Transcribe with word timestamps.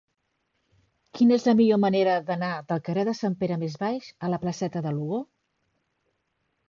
Quina 1.17 1.35
és 1.41 1.43
la 1.49 1.53
millor 1.59 1.79
manera 1.83 2.15
d'anar 2.29 2.49
del 2.71 2.81
carrer 2.87 3.03
de 3.11 3.15
Sant 3.21 3.35
Pere 3.43 3.61
Més 3.65 3.79
Baix 3.85 4.09
a 4.29 4.33
la 4.35 4.41
placeta 4.47 4.83
de 4.87 4.95
Lugo? 5.01 5.21